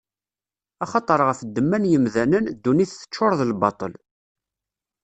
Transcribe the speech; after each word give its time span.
Axaṭer 0.83 1.19
ɣef 1.29 1.39
ddemma 1.41 1.77
n 1.81 1.89
yemdanen, 1.91 2.45
ddunit 2.55 2.91
teččuṛ 2.99 3.31
d 3.39 3.41
lbaṭel. 3.51 3.93